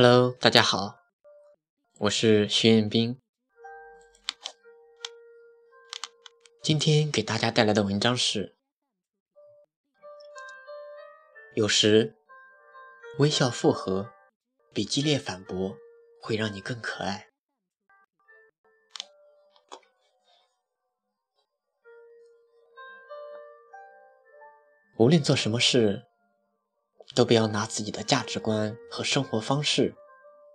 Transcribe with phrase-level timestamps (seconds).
[0.00, 1.00] Hello，大家好，
[1.98, 3.20] 我是徐彦斌。
[6.62, 8.56] 今天给大家带来的文章是：
[11.56, 12.16] 有时
[13.18, 14.12] 微笑复合
[14.72, 15.76] 比激烈反驳
[16.22, 17.30] 会让你更可爱。
[24.96, 26.07] 无论做什么事。
[27.18, 29.92] 都不要拿自己的价值观和生活方式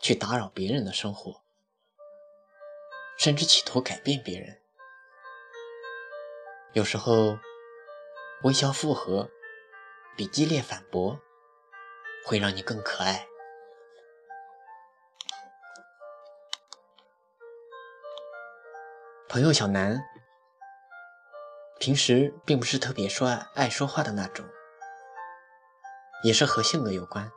[0.00, 1.42] 去打扰别人的生活，
[3.18, 4.60] 甚至企图改变别人。
[6.72, 7.36] 有时候，
[8.44, 9.28] 微笑复合
[10.16, 11.18] 比激烈反驳
[12.24, 13.26] 会让你更可爱。
[19.28, 20.00] 朋友小南
[21.80, 23.26] 平时并不是特别说
[23.56, 24.46] 爱说话的那种。
[26.24, 27.30] 也是和性格有关，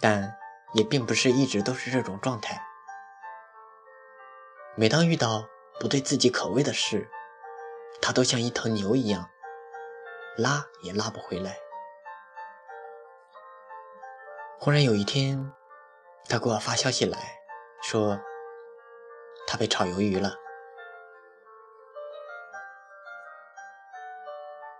[0.00, 0.36] 但
[0.74, 2.60] 也并不是一直都是这种状态。
[4.74, 5.46] 每当遇到
[5.78, 7.08] 不对自己口味的事，
[8.00, 9.30] 他都像一头牛一样，
[10.36, 11.56] 拉也拉不回来。
[14.58, 15.52] 忽然有一天，
[16.28, 17.16] 他给我发消息来
[17.80, 18.18] 说，
[19.46, 20.34] 他被炒鱿鱼了。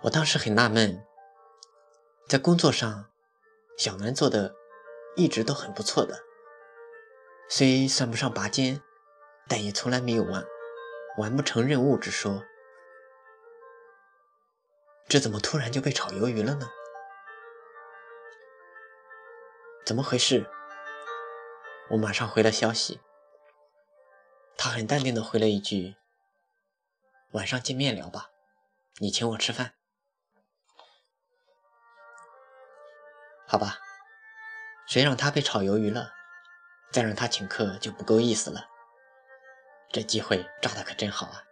[0.00, 1.06] 我当时很纳闷。
[2.28, 3.10] 在工作上，
[3.76, 4.54] 小南做的
[5.16, 6.20] 一直都很不错的，
[7.48, 8.80] 虽算不上拔尖，
[9.46, 10.44] 但也从来没有完
[11.18, 12.42] 完不成任务之说。
[15.08, 16.70] 这怎么突然就被炒鱿鱼了呢？
[19.84, 20.48] 怎么回事？
[21.90, 23.00] 我马上回了消息，
[24.56, 25.96] 他很淡定的回了一句
[27.32, 28.30] ：“晚上见面聊吧，
[29.00, 29.74] 你请我吃饭。”
[33.52, 33.76] 好吧，
[34.86, 36.14] 谁让他被炒鱿鱼了，
[36.90, 38.66] 再让他请客就不够意思了。
[39.90, 41.44] 这机会抓的可真好啊！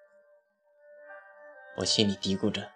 [1.77, 2.73] 我心里嘀咕着。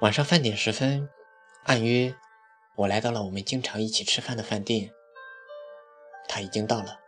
[0.00, 1.10] 晚上饭点时分，
[1.64, 2.16] 按约
[2.76, 4.90] 我来到了我们经常一起吃饭的饭店。
[6.26, 6.98] 他已经到了，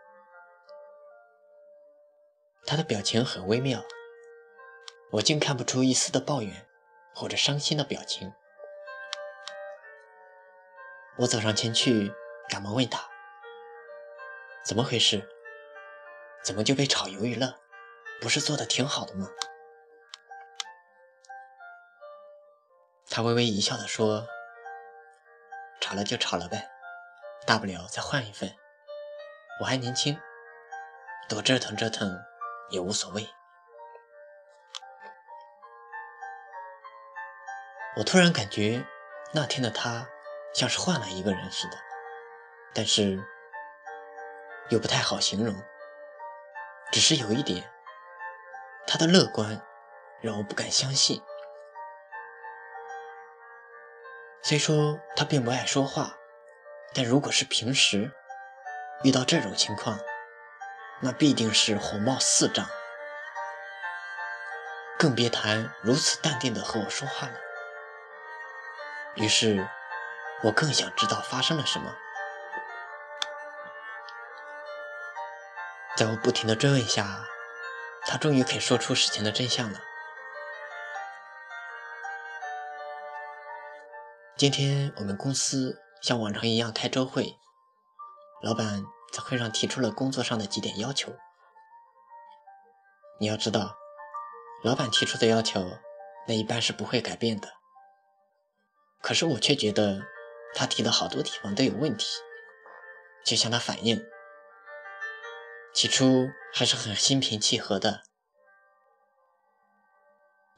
[2.66, 3.82] 他的表情很微妙。
[5.10, 6.66] 我竟看不出一丝的抱怨
[7.14, 8.34] 或者伤心的表情。
[11.16, 12.12] 我走上前去，
[12.48, 13.08] 赶忙问他
[14.62, 15.26] ：“怎么回事？
[16.44, 17.56] 怎么就被炒鱿鱼了？
[18.20, 19.30] 不是做的挺好的吗？”
[23.10, 24.28] 他微微一笑的说
[25.80, 26.68] ：“炒了就炒了呗，
[27.46, 28.54] 大不了再换一份。
[29.60, 30.20] 我还年轻，
[31.28, 32.22] 多折腾折腾
[32.70, 33.26] 也无所谓。”
[37.98, 38.86] 我突然感觉
[39.32, 40.08] 那天的他
[40.54, 41.76] 像是换了一个人似的，
[42.72, 43.18] 但是
[44.68, 45.60] 又不太好形容。
[46.92, 47.68] 只是有一点，
[48.86, 49.60] 他的乐观
[50.22, 51.20] 让我不敢相信。
[54.42, 56.16] 虽说他并不爱说话，
[56.94, 58.12] 但如果是平时
[59.02, 59.98] 遇到这种情况，
[61.00, 62.64] 那必定是火冒四丈，
[64.96, 67.34] 更别谈如此淡定的和我说话了。
[69.18, 69.68] 于是，
[70.44, 71.92] 我更想知道发生了什么。
[75.96, 77.24] 在我不停的追问下，
[78.06, 79.80] 他终于肯说出事情的真相了。
[84.36, 87.36] 今天我们公司像往常一样开周会，
[88.40, 91.12] 老板在会上提出了工作上的几点要求。
[93.18, 93.76] 你要知道，
[94.62, 95.60] 老板提出的要求，
[96.28, 97.57] 那一般是不会改变的。
[99.00, 100.02] 可是我却觉得
[100.54, 102.06] 他提的好多地方都有问题，
[103.24, 104.04] 就向他反映。
[105.72, 108.02] 起初还是很心平气和的，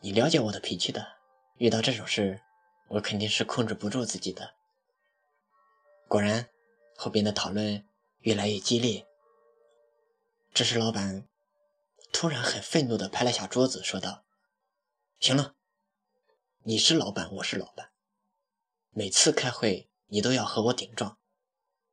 [0.00, 1.19] 你了解我的脾气的，
[1.56, 2.41] 遇到这种事，
[2.88, 4.55] 我肯定是控制不住自己的。
[6.09, 6.49] 果然，
[6.97, 7.85] 后边的讨论
[8.20, 9.06] 越来越激烈。
[10.55, 11.29] 这时，老板
[12.12, 14.25] 突然很愤怒的拍了下桌子，说道
[15.20, 15.55] ：“行了，
[16.62, 17.91] 你是老板，我是老板。”
[18.92, 21.16] 每次开会，你都要和我顶撞，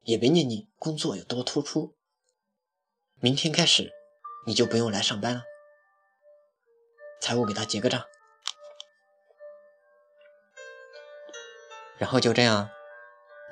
[0.01, 1.95] 也没念你工作有多突出。
[3.21, 3.93] 明天开始，
[4.47, 5.43] 你就不用来上班了。
[7.21, 8.03] 财务给他结个账，
[11.99, 12.67] 然后就这样，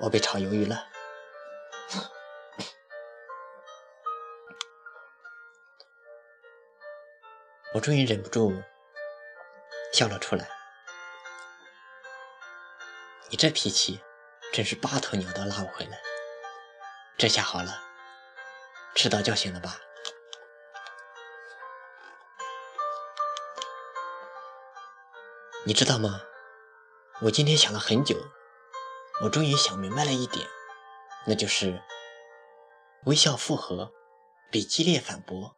[0.02, 0.88] 我被炒鱿鱼了。
[7.76, 8.54] 我终于忍不住
[9.94, 10.65] 笑了出来。
[13.30, 14.00] 你这脾气，
[14.54, 16.00] 真是八头牛都拉不回来。
[17.18, 17.82] 这下好了，
[18.94, 19.78] 吃到叫醒了吧？
[25.66, 26.22] 你知道吗？
[27.22, 28.16] 我今天想了很久，
[29.24, 30.48] 我终于想明白了一点，
[31.26, 31.82] 那就是
[33.06, 33.92] 微笑复合
[34.52, 35.56] 比激烈反驳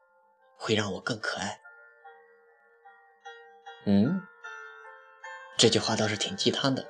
[0.55, 1.59] 会让我更可爱。
[3.85, 4.21] 嗯，
[5.57, 6.87] 这句话倒是挺鸡汤的，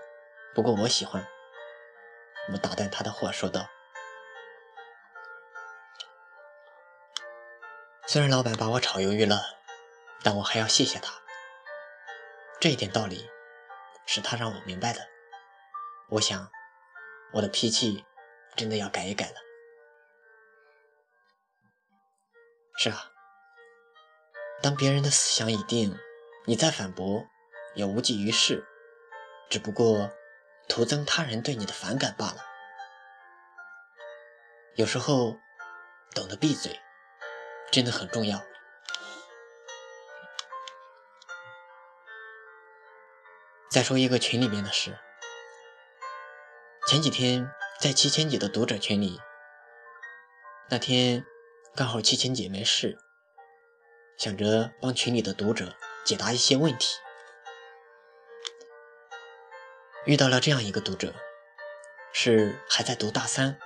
[0.58, 1.24] 不过我喜欢。
[2.52, 3.70] 我打断他的话说道
[8.08, 9.40] ：“虽然老板把我炒鱿鱼了，
[10.24, 11.14] 但我还要谢谢他。
[12.60, 13.30] 这一点道理。”
[14.10, 15.02] 是他让我明白的，
[16.10, 16.50] 我想，
[17.34, 18.06] 我的脾气
[18.56, 19.36] 真的要改一改了。
[22.80, 23.12] 是啊，
[24.64, 26.00] 当别人的思想已定，
[26.46, 27.28] 你再反驳
[27.76, 28.66] 也无济于事，
[29.50, 30.10] 只不过
[30.68, 32.46] 徒增他人对你的反感罢了。
[34.76, 35.38] 有时候，
[36.14, 36.80] 懂得闭嘴
[37.72, 38.42] 真的很重要。
[43.70, 44.98] 再说一个群里面的事。
[46.88, 49.20] 前几天在七千姐的读者群里，
[50.70, 51.26] 那天
[51.76, 52.98] 刚好七千姐没事，
[54.18, 55.76] 想着帮群里的读者
[56.06, 56.96] 解答一些问题，
[60.08, 61.14] 遇到了这样一个读者，
[62.14, 63.60] 是还在读大三，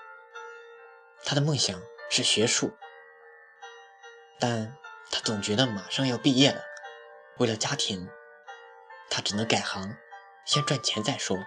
[1.23, 1.79] 他的梦想
[2.09, 2.75] 是学术，
[4.39, 4.75] 但
[5.11, 6.63] 他总觉得马上要毕业了，
[7.37, 8.09] 为了家庭。
[9.07, 9.97] 他只能改行，
[10.45, 11.37] 先赚钱再说。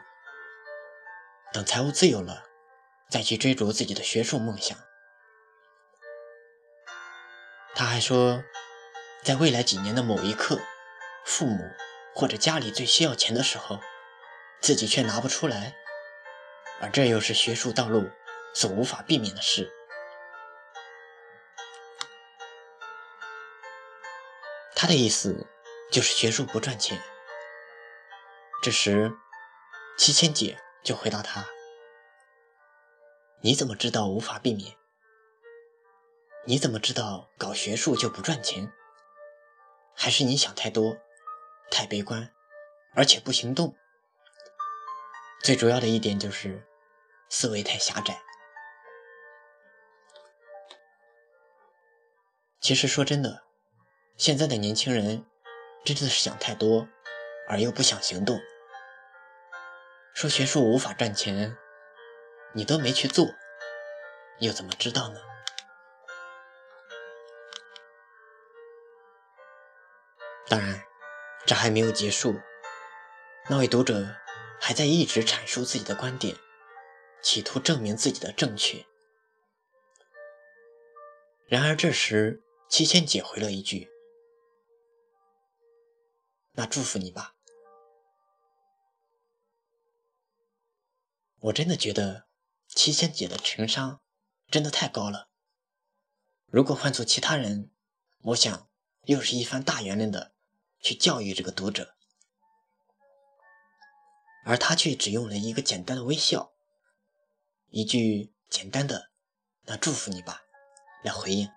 [1.52, 2.44] 等财务自由了，
[3.08, 4.78] 再去追逐自己的学术梦想。
[7.74, 8.44] 他还说，
[9.24, 10.60] 在未来几年的某一刻，
[11.24, 11.64] 父母
[12.14, 13.80] 或者家里最需要钱的时候，
[14.64, 15.76] 自己却拿不出来，
[16.80, 18.10] 而这又是学术道路
[18.54, 19.70] 所无法避免的事。
[24.74, 25.46] 他的意思
[25.92, 26.98] 就是学术不赚钱。
[28.62, 29.12] 这时，
[29.98, 31.44] 七千姐就回答他
[33.44, 34.74] ：“你怎么知道无法避免？
[36.46, 38.72] 你怎么知道搞学术就不赚钱？
[39.94, 40.96] 还是你想太多，
[41.70, 42.32] 太悲观，
[42.94, 43.76] 而且不行动？
[45.44, 46.66] 最主要的一点就是
[47.28, 48.18] 思维太狭窄。
[52.62, 53.44] 其实说真的，
[54.16, 55.26] 现在的年轻人
[55.84, 56.88] 真的是想太多，
[57.46, 58.40] 而又不想行动。”
[60.16, 61.54] 说学术无法赚钱，
[62.54, 63.26] 你都没去做，
[64.38, 65.20] 又怎么知道呢？
[70.48, 70.82] 当然，
[71.44, 72.40] 这还没有结束。
[73.50, 74.16] 那位读者
[74.66, 76.38] 还在一直阐述自己的观点，
[77.22, 78.86] 企图证明自己的正确。
[81.46, 83.90] 然而这时，七千姐回了一句
[86.56, 87.34] ：“那祝福你吧。”
[91.40, 92.26] 我真的觉得
[92.66, 94.00] 七仙姐的情商
[94.48, 95.28] 真的太高了。
[96.46, 97.70] 如果换做其他人，
[98.22, 98.70] 我想
[99.02, 100.34] 又是一番大圆脸的
[100.80, 101.94] 去教育这个读者，
[104.44, 106.52] 而他却只用了一个简单的微笑，
[107.70, 109.10] 一句简单的
[109.66, 110.42] “那祝福你吧”
[111.02, 111.48] 来回应。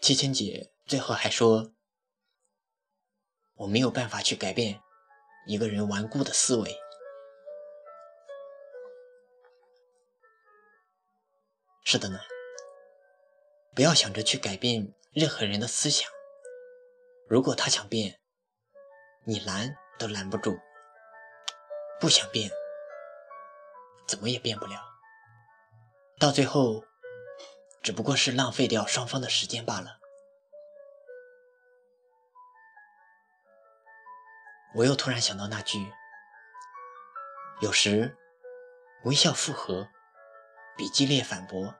[0.00, 1.74] 七千姐最后还说
[3.56, 4.80] ：“我没有办法去改变
[5.46, 6.74] 一个人顽固的思维。”
[11.84, 12.20] 是的呢，
[13.74, 16.10] 不要想着去改变任何人的思想。
[17.28, 18.20] 如果他想变，
[19.24, 20.52] 你拦都拦不住；
[22.00, 22.50] 不想变，
[24.08, 24.80] 怎么也变不了。
[26.18, 26.84] 到最后，
[27.82, 29.98] 只不过是浪费掉双方的时间罢了。
[34.76, 35.92] 我又突然想到那句：
[37.60, 38.16] 有时
[39.04, 39.88] 微笑复合，
[40.76, 41.74] 比激烈反驳。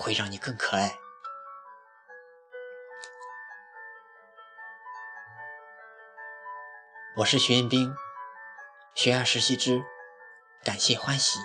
[0.00, 0.96] 会让你更可爱。
[7.16, 7.92] 我是徐彦斌，
[8.94, 9.82] 学而时习之，
[10.64, 11.38] 感谢欢喜。